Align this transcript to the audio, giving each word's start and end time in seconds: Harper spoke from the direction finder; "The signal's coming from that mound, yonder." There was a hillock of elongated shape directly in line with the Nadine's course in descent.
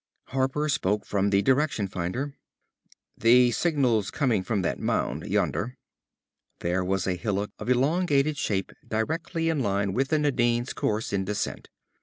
Harper 0.29 0.67
spoke 0.67 1.05
from 1.05 1.29
the 1.29 1.43
direction 1.43 1.87
finder; 1.87 2.33
"The 3.15 3.51
signal's 3.51 4.09
coming 4.09 4.41
from 4.41 4.63
that 4.63 4.79
mound, 4.79 5.27
yonder." 5.27 5.77
There 6.61 6.83
was 6.83 7.05
a 7.05 7.13
hillock 7.13 7.51
of 7.59 7.69
elongated 7.69 8.35
shape 8.35 8.71
directly 8.87 9.47
in 9.47 9.59
line 9.59 9.93
with 9.93 10.07
the 10.07 10.17
Nadine's 10.17 10.73
course 10.73 11.13
in 11.13 11.23
descent. 11.25 11.69